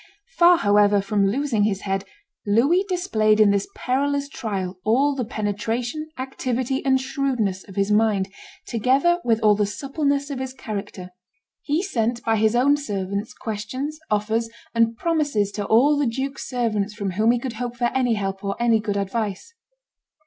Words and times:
Far, 0.39 0.57
however, 0.57 0.99
from 0.99 1.27
losing 1.29 1.61
his 1.63 1.81
head, 1.81 2.05
Louis 2.47 2.83
displayed 2.89 3.39
in 3.39 3.51
this 3.51 3.67
perilous 3.75 4.27
trial 4.29 4.79
all 4.83 5.13
the 5.13 5.23
penetration, 5.23 6.09
activity, 6.17 6.83
and 6.83 6.99
shrewdness 6.99 7.63
of 7.67 7.75
his 7.75 7.91
mind, 7.91 8.27
together 8.65 9.19
with 9.23 9.39
all 9.41 9.53
the 9.53 9.67
suppleness 9.67 10.31
of 10.31 10.39
his 10.39 10.55
character; 10.55 11.11
he 11.61 11.83
sent 11.83 12.23
by 12.23 12.37
his 12.37 12.55
own 12.55 12.77
servants 12.77 13.35
questions, 13.35 13.99
offers, 14.09 14.49
and 14.73 14.97
promises 14.97 15.51
to 15.51 15.65
all 15.65 15.95
the 15.95 16.07
duke's 16.07 16.49
servants 16.49 16.95
from 16.95 17.11
whom 17.11 17.29
he 17.29 17.37
could 17.37 17.53
hope 17.53 17.75
for 17.77 17.91
any 17.93 18.15
help 18.15 18.43
or 18.43 18.55
any 18.59 18.79
good 18.79 18.97
advice. 18.97 19.53